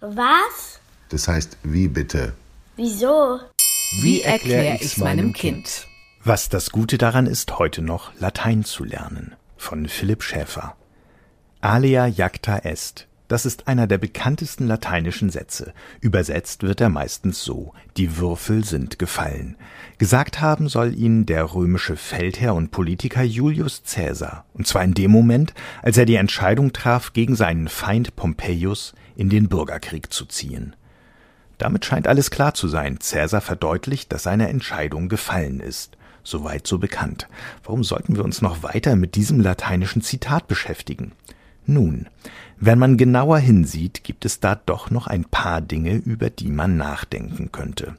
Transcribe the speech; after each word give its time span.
Was? 0.00 0.80
Das 1.10 1.28
heißt, 1.28 1.58
wie 1.62 1.88
bitte? 1.88 2.32
Wieso? 2.76 3.40
Wie 4.00 4.22
erkläre 4.22 4.76
ich's 4.80 4.96
meinem 4.96 5.34
Kind? 5.34 5.86
Was 6.24 6.48
das 6.48 6.70
Gute 6.70 6.96
daran 6.96 7.26
ist, 7.26 7.58
heute 7.58 7.82
noch 7.82 8.12
Latein 8.18 8.64
zu 8.64 8.84
lernen. 8.84 9.34
Von 9.58 9.88
Philipp 9.88 10.22
Schäfer. 10.22 10.74
Alea 11.60 12.06
jacta 12.06 12.58
est. 12.58 13.06
Das 13.28 13.44
ist 13.44 13.68
einer 13.68 13.86
der 13.86 13.98
bekanntesten 13.98 14.66
lateinischen 14.66 15.28
Sätze. 15.28 15.74
Übersetzt 16.00 16.62
wird 16.62 16.80
er 16.80 16.88
meistens 16.88 17.44
so: 17.44 17.74
Die 17.98 18.16
Würfel 18.16 18.64
sind 18.64 18.98
gefallen. 18.98 19.56
Gesagt 19.98 20.40
haben 20.40 20.68
soll 20.68 20.94
ihn 20.94 21.26
der 21.26 21.54
römische 21.54 21.96
Feldherr 21.96 22.54
und 22.54 22.70
Politiker 22.70 23.22
Julius 23.22 23.82
Caesar, 23.86 24.46
und 24.54 24.66
zwar 24.66 24.82
in 24.82 24.94
dem 24.94 25.10
Moment, 25.10 25.52
als 25.82 25.98
er 25.98 26.06
die 26.06 26.14
Entscheidung 26.14 26.72
traf, 26.72 27.12
gegen 27.12 27.36
seinen 27.36 27.68
Feind 27.68 28.16
Pompeius 28.16 28.94
in 29.14 29.28
den 29.28 29.48
Bürgerkrieg 29.48 30.10
zu 30.10 30.24
ziehen. 30.24 30.74
Damit 31.58 31.84
scheint 31.84 32.06
alles 32.06 32.30
klar 32.30 32.54
zu 32.54 32.66
sein. 32.68 32.98
Caesar 32.98 33.40
verdeutlicht, 33.42 34.12
dass 34.12 34.22
seine 34.22 34.48
Entscheidung 34.48 35.08
gefallen 35.08 35.60
ist. 35.60 35.98
Soweit 36.22 36.66
so 36.66 36.78
bekannt. 36.78 37.28
Warum 37.64 37.84
sollten 37.84 38.16
wir 38.16 38.24
uns 38.24 38.40
noch 38.40 38.62
weiter 38.62 38.96
mit 38.96 39.16
diesem 39.16 39.40
lateinischen 39.40 40.02
Zitat 40.02 40.46
beschäftigen? 40.46 41.12
Nun, 41.68 42.06
wenn 42.58 42.78
man 42.78 42.96
genauer 42.96 43.38
hinsieht, 43.38 44.02
gibt 44.02 44.24
es 44.24 44.40
da 44.40 44.54
doch 44.54 44.90
noch 44.90 45.06
ein 45.06 45.26
paar 45.26 45.60
Dinge, 45.60 45.96
über 45.96 46.30
die 46.30 46.48
man 46.48 46.78
nachdenken 46.78 47.52
könnte. 47.52 47.94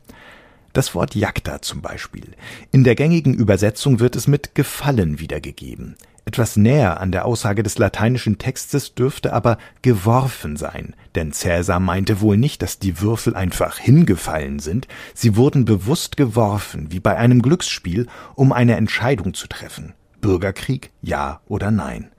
Das 0.74 0.96
Wort 0.96 1.14
Jagda 1.14 1.62
zum 1.62 1.84
Beispiel. 1.84 2.32
In 2.72 2.84
der 2.84 2.96
gängigen 2.96 3.36
Übersetzung 3.36 4.00
wird 4.00 4.16
es 4.16 4.26
mit 4.26 4.56
Gefallen 4.56 5.20
wiedergegeben. 5.20 5.98
Etwas 6.26 6.58
näher 6.58 7.00
an 7.00 7.12
der 7.12 7.26
Aussage 7.26 7.62
des 7.62 7.78
lateinischen 7.78 8.40
Textes 8.40 8.96
dürfte 8.96 9.34
aber 9.34 9.60
geworfen 9.84 10.58
sein, 10.58 10.96
denn 11.14 11.32
Cäsar 11.32 11.80
meinte 11.80 12.22
wohl 12.22 12.38
nicht, 12.38 12.64
dass 12.64 12.80
die 12.80 13.02
Würfel 13.02 13.36
einfach 13.36 13.78
hingefallen 13.78 14.58
sind, 14.58 14.88
sie 15.14 15.36
wurden 15.36 15.66
bewusst 15.66 16.18
geworfen, 16.18 16.92
wie 16.92 17.00
bei 17.00 17.18
einem 17.18 17.44
Glücksspiel, 17.44 18.08
um 18.34 18.52
eine 18.52 18.78
Entscheidung 18.78 19.36
zu 19.36 19.46
treffen. 19.46 19.94
Bürgerkrieg, 20.22 20.90
ja 21.04 21.42
oder 21.48 21.70
nein. 21.70 22.10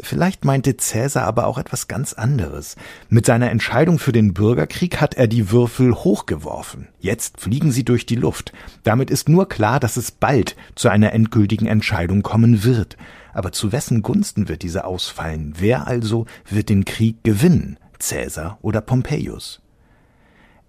Vielleicht 0.00 0.44
meinte 0.44 0.76
Cäsar 0.76 1.24
aber 1.24 1.46
auch 1.46 1.58
etwas 1.58 1.88
ganz 1.88 2.12
anderes. 2.12 2.76
Mit 3.08 3.26
seiner 3.26 3.50
Entscheidung 3.50 3.98
für 3.98 4.12
den 4.12 4.32
Bürgerkrieg 4.32 5.00
hat 5.00 5.14
er 5.14 5.26
die 5.26 5.50
Würfel 5.50 5.92
hochgeworfen. 5.92 6.88
Jetzt 7.00 7.40
fliegen 7.40 7.72
sie 7.72 7.84
durch 7.84 8.06
die 8.06 8.14
Luft. 8.14 8.52
Damit 8.84 9.10
ist 9.10 9.28
nur 9.28 9.48
klar, 9.48 9.80
dass 9.80 9.96
es 9.96 10.12
bald 10.12 10.54
zu 10.76 10.88
einer 10.88 11.12
endgültigen 11.12 11.66
Entscheidung 11.66 12.22
kommen 12.22 12.62
wird. 12.62 12.96
Aber 13.32 13.50
zu 13.50 13.72
wessen 13.72 14.02
Gunsten 14.02 14.48
wird 14.48 14.62
diese 14.62 14.84
ausfallen? 14.84 15.54
Wer 15.58 15.88
also 15.88 16.26
wird 16.48 16.68
den 16.68 16.84
Krieg 16.84 17.24
gewinnen? 17.24 17.76
Cäsar 17.98 18.58
oder 18.62 18.80
Pompeius? 18.80 19.60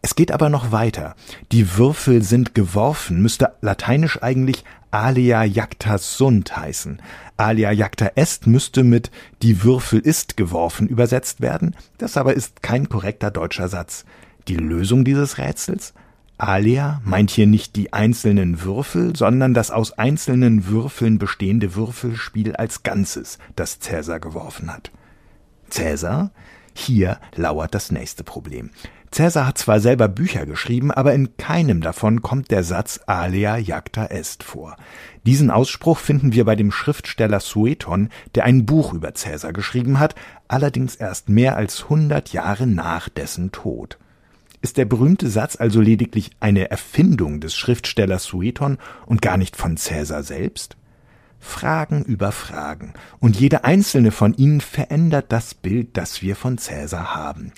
Es 0.02 0.16
geht 0.16 0.32
aber 0.32 0.50
noch 0.50 0.72
weiter. 0.72 1.16
Die 1.52 1.78
Würfel 1.78 2.24
sind 2.24 2.56
geworfen, 2.56 3.22
müsste 3.22 3.54
lateinisch 3.62 4.22
eigentlich 4.24 4.64
alia 4.92 5.44
jacta 5.44 5.98
sunt 5.98 6.56
heißen. 6.56 7.02
Alia 7.38 7.72
jacta 7.72 8.12
est 8.16 8.48
müsste 8.48 8.84
mit 8.84 9.12
die 9.42 9.64
Würfel 9.64 10.00
ist 10.00 10.38
geworfen 10.38 10.88
übersetzt 10.88 11.42
werden. 11.42 11.76
Das 11.98 12.18
aber 12.18 12.34
ist 12.34 12.64
kein 12.64 12.90
korrekter 12.90 13.30
deutscher 13.30 13.68
Satz. 13.68 14.06
Die 14.48 14.56
Lösung 14.56 15.04
dieses 15.04 15.38
Rätsels? 15.38 15.94
Alia 16.38 17.02
meint 17.04 17.32
hier 17.32 17.48
nicht 17.48 17.76
die 17.76 17.92
einzelnen 17.92 18.64
Würfel, 18.64 19.14
sondern 19.16 19.54
das 19.54 19.72
aus 19.72 19.92
einzelnen 19.98 20.68
Würfeln 20.68 21.20
bestehende 21.20 21.76
Würfelspiel 21.76 22.56
als 22.56 22.84
Ganzes, 22.84 23.40
das 23.58 23.80
Cäsar 23.80 24.22
geworfen 24.22 24.72
hat. 24.72 24.92
Cäsar? 25.70 26.32
Hier 26.74 27.20
lauert 27.36 27.74
das 27.74 27.92
nächste 27.92 28.24
Problem. 28.24 28.72
Cäsar 29.12 29.48
hat 29.48 29.58
zwar 29.58 29.80
selber 29.80 30.08
Bücher 30.08 30.46
geschrieben, 30.46 30.92
aber 30.92 31.14
in 31.14 31.36
keinem 31.38 31.82
davon 31.82 32.22
kommt 32.22 32.52
der 32.52 32.64
Satz 32.64 33.00
Alea 33.08 33.58
jacta 33.58 34.06
est 34.06 34.44
vor. 34.44 34.78
Diesen 35.26 35.50
Ausspruch 35.50 35.98
finden 35.98 36.34
wir 36.34 36.46
bei 36.46 36.56
dem 36.56 36.72
Schriftsteller 36.72 37.40
Sueton, 37.40 38.10
der 38.36 38.44
ein 38.46 38.68
Buch 38.68 38.94
über 38.94 39.16
Cäsar 39.16 39.52
geschrieben 39.52 40.00
hat, 40.00 40.14
allerdings 40.48 40.96
erst 40.96 41.28
mehr 41.28 41.56
als 41.56 41.90
hundert 41.90 42.34
Jahre 42.34 42.68
nach 42.68 43.10
dessen 43.10 43.52
Tod. 43.52 43.98
Ist 44.62 44.78
der 44.78 44.86
berühmte 44.86 45.30
Satz 45.30 45.56
also 45.56 45.82
lediglich 45.82 46.32
eine 46.40 46.70
Erfindung 46.70 47.40
des 47.40 47.56
Schriftstellers 47.56 48.26
Sueton 48.26 48.78
und 49.06 49.22
gar 49.22 49.38
nicht 49.38 49.56
von 49.56 49.78
Cäsar 49.78 50.22
selbst? 50.22 50.76
Fragen 51.40 52.04
über 52.04 52.32
Fragen, 52.32 52.94
und 53.20 53.40
jede 53.40 53.64
einzelne 53.64 54.12
von 54.12 54.34
ihnen 54.34 54.62
verändert 54.62 55.32
das 55.32 55.54
Bild, 55.54 55.98
das 55.98 56.22
wir 56.22 56.36
von 56.36 56.58
Cäsar 56.58 57.16
haben. 57.16 57.54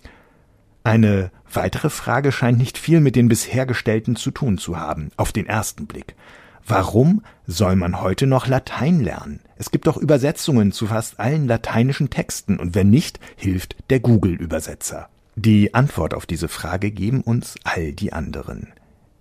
Eine 0.84 1.31
weitere 1.52 1.90
Frage 1.90 2.31
scheint 2.31 2.58
nicht 2.58 2.78
viel 2.78 3.02
mit 3.02 3.16
den 3.16 3.28
bisher 3.28 3.66
gestellten 3.66 4.16
zu 4.16 4.31
tun 4.31 4.58
zu 4.58 4.80
haben, 4.80 5.12
auf 5.18 5.31
den 5.31 5.46
ersten 5.46 5.86
Blick. 5.86 6.16
Warum 6.66 7.24
soll 7.46 7.75
man 7.75 8.02
heute 8.02 8.28
noch 8.28 8.47
Latein 8.47 9.00
lernen? 9.00 9.41
Es 9.58 9.72
gibt 9.72 9.88
doch 9.88 9.97
Übersetzungen 9.97 10.72
zu 10.72 10.88
fast 10.88 11.20
allen 11.20 11.47
lateinischen 11.47 12.09
Texten, 12.09 12.58
und 12.59 12.75
wenn 12.75 12.90
nicht, 12.90 13.20
hilft 13.36 13.75
der 13.90 14.00
Google-Übersetzer. 14.00 15.09
Die 15.36 15.74
Antwort 15.74 16.14
auf 16.14 16.25
diese 16.25 16.47
Frage 16.47 16.91
geben 16.91 17.22
uns 17.22 17.56
all 17.64 17.94
die 17.94 18.14
anderen. 18.14 18.74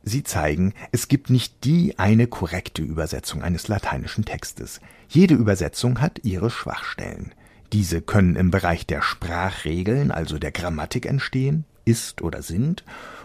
Sie 0.02 0.22
zeigen, 0.22 0.72
es 0.92 1.08
gibt 1.08 1.28
nicht 1.28 1.64
die 1.64 1.98
eine 1.98 2.26
korrekte 2.26 2.82
Übersetzung 2.82 3.42
eines 3.42 3.68
lateinischen 3.68 4.24
Textes. 4.24 4.80
Jede 5.08 5.34
Übersetzung 5.34 6.00
hat 6.00 6.20
ihre 6.24 6.50
Schwachstellen. 6.50 7.32
Diese 7.72 8.00
können 8.00 8.34
im 8.36 8.50
Bereich 8.50 8.86
der 8.86 9.02
Sprachregeln, 9.02 10.10
also 10.10 10.38
der 10.38 10.52
Grammatik 10.52 11.06
entstehen, 11.06 11.64
ist 11.84 12.22
oder 12.22 12.42
sind, 12.42 12.84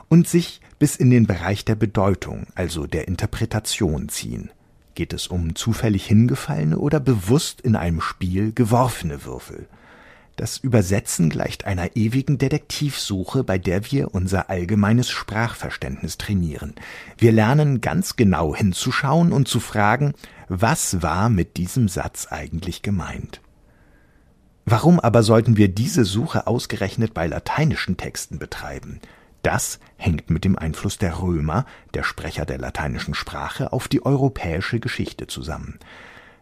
und 0.10 0.28
sich 0.28 0.62
bis 0.78 0.96
in 0.96 1.10
den 1.10 1.26
Bereich 1.26 1.66
der 1.66 1.76
Bedeutung, 1.76 2.48
also 2.56 2.86
der 2.86 3.08
Interpretation 3.08 4.10
ziehen. 4.10 4.52
Geht 4.94 5.14
es 5.14 5.28
um 5.28 5.56
zufällig 5.56 6.06
hingefallene 6.06 6.78
oder 6.78 7.00
bewusst 7.00 7.62
in 7.62 7.76
einem 7.76 8.02
Spiel 8.02 8.54
geworfene 8.54 9.26
Würfel? 9.26 9.68
Das 10.36 10.58
Übersetzen 10.58 11.30
gleicht 11.30 11.66
einer 11.66 11.96
ewigen 11.96 12.38
Detektivsuche, 12.38 13.46
bei 13.46 13.58
der 13.58 13.90
wir 13.92 14.14
unser 14.14 14.50
allgemeines 14.50 15.10
Sprachverständnis 15.10 16.18
trainieren. 16.18 16.76
Wir 17.18 17.32
lernen 17.32 17.80
ganz 17.80 18.18
genau 18.18 18.54
hinzuschauen 18.54 19.32
und 19.32 19.48
zu 19.48 19.62
fragen, 19.62 20.14
was 20.50 21.02
war 21.02 21.30
mit 21.30 21.56
diesem 21.56 21.88
Satz 21.88 22.28
eigentlich 22.30 22.82
gemeint? 22.82 23.40
Warum 24.66 25.00
aber 25.00 25.24
sollten 25.24 25.56
wir 25.58 25.70
diese 25.70 26.04
Suche 26.04 26.48
ausgerechnet 26.48 27.14
bei 27.14 27.28
lateinischen 27.28 27.96
Texten 27.96 28.38
betreiben? 28.38 29.00
Das 29.42 29.80
hängt 29.96 30.32
mit 30.32 30.44
dem 30.44 30.58
Einfluss 30.58 30.98
der 30.98 31.22
Römer, 31.22 31.66
der 31.94 32.04
Sprecher 32.04 32.46
der 32.46 32.58
lateinischen 32.58 33.14
Sprache, 33.14 33.72
auf 33.72 33.88
die 33.88 34.04
europäische 34.04 34.80
Geschichte 34.80 35.28
zusammen. 35.28 35.80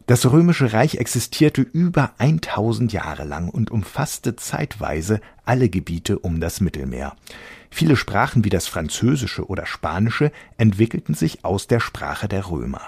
Das 0.05 0.29
römische 0.29 0.73
Reich 0.73 0.95
existierte 0.95 1.61
über 1.61 2.11
1000 2.17 2.91
Jahre 2.91 3.23
lang 3.23 3.47
und 3.47 3.71
umfasste 3.71 4.35
zeitweise 4.35 5.21
alle 5.45 5.69
Gebiete 5.69 6.19
um 6.19 6.41
das 6.41 6.59
Mittelmeer. 6.59 7.15
Viele 7.69 7.95
Sprachen 7.95 8.43
wie 8.43 8.49
das 8.49 8.67
Französische 8.67 9.47
oder 9.47 9.65
Spanische 9.65 10.31
entwickelten 10.57 11.15
sich 11.15 11.45
aus 11.45 11.67
der 11.67 11.79
Sprache 11.79 12.27
der 12.27 12.49
Römer. 12.49 12.81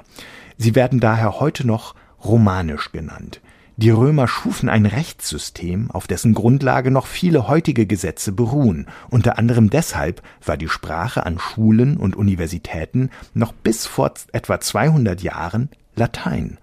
Sie 0.57 0.75
werden 0.75 0.99
daher 0.99 1.39
heute 1.39 1.65
noch 1.65 1.95
Romanisch 2.23 2.91
genannt. 2.91 3.39
Die 3.77 3.89
Römer 3.89 4.27
schufen 4.27 4.69
ein 4.69 4.85
Rechtssystem, 4.85 5.91
auf 5.91 6.07
dessen 6.07 6.33
Grundlage 6.33 6.91
noch 6.91 7.07
viele 7.07 7.47
heutige 7.47 7.85
Gesetze 7.85 8.31
beruhen. 8.31 8.87
Unter 9.09 9.37
anderem 9.37 9.69
deshalb 9.69 10.21
war 10.45 10.57
die 10.57 10.69
Sprache 10.69 11.25
an 11.25 11.39
Schulen 11.39 11.97
und 11.97 12.15
Universitäten 12.15 13.09
noch 13.33 13.53
bis 13.53 13.85
vor 13.85 14.13
etwa 14.31 14.59
200 14.59 15.21
Jahren 15.21 15.69
Latein. 15.95 16.57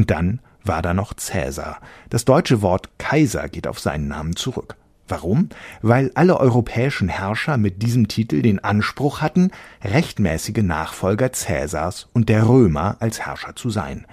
Und 0.00 0.10
dann 0.10 0.40
war 0.64 0.80
da 0.80 0.94
noch 0.94 1.12
Cäsar. 1.12 1.78
Das 2.08 2.24
deutsche 2.24 2.62
Wort 2.62 2.88
Kaiser 2.96 3.50
geht 3.50 3.66
auf 3.66 3.78
seinen 3.78 4.08
Namen 4.08 4.34
zurück. 4.34 4.76
Warum? 5.08 5.50
Weil 5.82 6.10
alle 6.14 6.40
europäischen 6.40 7.10
Herrscher 7.10 7.58
mit 7.58 7.82
diesem 7.82 8.08
Titel 8.08 8.40
den 8.40 8.64
Anspruch 8.64 9.20
hatten, 9.20 9.50
rechtmäßige 9.84 10.62
Nachfolger 10.62 11.34
Cäsars 11.34 12.08
und 12.14 12.30
der 12.30 12.48
Römer 12.48 12.96
als 13.00 13.20
Herrscher 13.20 13.54
zu 13.56 13.68
sein. 13.68 14.06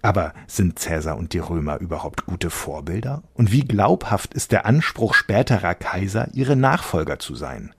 Aber 0.00 0.32
sind 0.46 0.78
Cäsar 0.78 1.18
und 1.18 1.34
die 1.34 1.38
Römer 1.38 1.76
überhaupt 1.80 2.24
gute 2.24 2.48
Vorbilder? 2.48 3.22
Und 3.34 3.52
wie 3.52 3.64
glaubhaft 3.64 4.32
ist 4.32 4.52
der 4.52 4.64
Anspruch 4.64 5.12
späterer 5.12 5.74
Kaiser, 5.74 6.28
ihre 6.32 6.56
Nachfolger 6.56 7.18
zu 7.18 7.34
sein? 7.34 7.74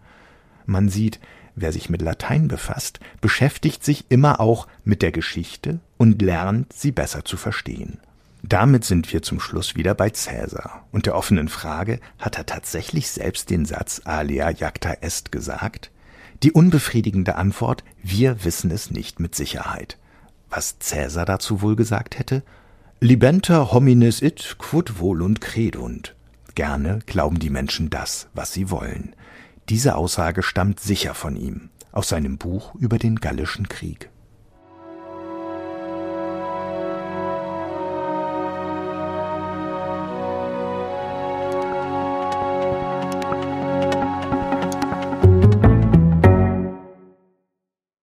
Man 0.67 0.89
sieht, 0.89 1.19
wer 1.57 1.73
sich 1.73 1.89
mit 1.89 2.01
Latein 2.01 2.47
befasst, 2.47 3.01
beschäftigt 3.19 3.83
sich 3.83 4.05
immer 4.09 4.39
auch 4.39 4.67
mit 4.85 5.01
der 5.01 5.11
Geschichte 5.11 5.79
und 5.97 6.21
lernt, 6.21 6.71
sie 6.71 6.91
besser 6.91 7.25
zu 7.25 7.35
verstehen. 7.35 7.99
Damit 8.43 8.85
sind 8.85 9.11
wir 9.11 9.23
zum 9.23 9.39
Schluss 9.39 9.75
wieder 9.75 9.93
bei 9.93 10.11
Cäsar 10.11 10.85
und 10.91 11.05
der 11.05 11.15
offenen 11.15 11.49
Frage, 11.49 11.99
hat 12.19 12.37
er 12.37 12.45
tatsächlich 12.45 13.09
selbst 13.09 13.49
den 13.49 13.65
Satz 13.65 14.01
Alea 14.05 14.51
jacta 14.51 14.93
est 15.01 15.31
gesagt? 15.31 15.91
Die 16.43 16.51
unbefriedigende 16.51 17.35
Antwort, 17.35 17.83
wir 18.03 18.45
wissen 18.45 18.69
es 18.69 18.91
nicht 18.91 19.19
mit 19.19 19.33
Sicherheit. 19.33 19.97
Was 20.49 20.77
Cäsar 20.79 21.25
dazu 21.25 21.61
wohl 21.61 21.75
gesagt 21.75 22.19
hätte? 22.19 22.43
Libenter 22.99 23.71
homines 23.73 24.21
it 24.21 24.55
quod 24.59 24.99
volunt 24.99 25.41
credunt. 25.41 26.15
Gerne 26.55 26.99
glauben 27.05 27.39
die 27.39 27.49
Menschen 27.49 27.89
das, 27.89 28.27
was 28.33 28.53
sie 28.53 28.69
wollen. 28.69 29.15
Diese 29.69 29.95
Aussage 29.95 30.43
stammt 30.43 30.79
sicher 30.79 31.13
von 31.13 31.35
ihm, 31.35 31.69
aus 31.91 32.07
seinem 32.07 32.37
Buch 32.37 32.73
über 32.75 32.97
den 32.97 33.17
Gallischen 33.17 33.67
Krieg. 33.67 34.09